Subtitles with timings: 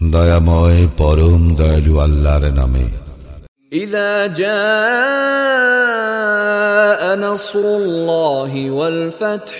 [0.00, 2.86] দয়াময় পরম দয়ালু আল্লাহর নামে
[3.72, 4.54] إذا جاء
[7.16, 9.58] نصر الله والفتح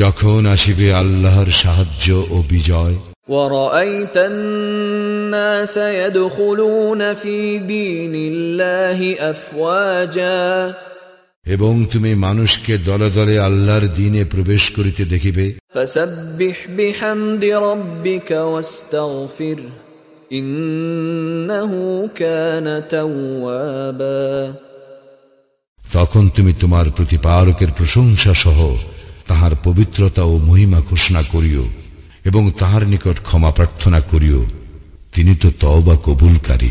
[0.00, 2.96] যখন আসিবে আল্লাহর সাহায্য ও বিজয়
[3.28, 8.98] ورأيت الناس يدخلون في دين الله
[9.30, 10.74] أفواجا
[11.46, 15.54] এবং তুমি মানুষকে দলে দলে আল্লাহর দিনে প্রবেশ করিতে দেখিবে।
[25.92, 28.76] তখন তুমি তোমার প্রতিপারকের প্রশংসা সহ
[29.26, 31.64] তাহার পবিত্রতা ও মহিমা ঘোষণা করিও
[32.24, 34.46] এবং তাহার নিকট ক্ষমা প্রার্থনা করিও।
[35.14, 36.70] তিনি তো তওবা কবুলকারী।